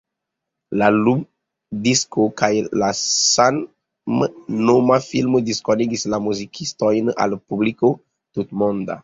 [0.81, 2.49] La lumdisko kaj
[2.83, 7.95] la samnoma filmo diskonigis la muzikistojn al publiko
[8.41, 8.99] tutmonda.